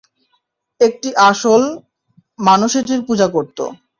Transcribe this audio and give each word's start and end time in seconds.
একটি 0.81 1.09
আসল, 1.29 1.61
মানুষ 2.39 2.71
এটির 2.79 3.01
পূঁজা 3.07 3.27
করত। 3.35 3.57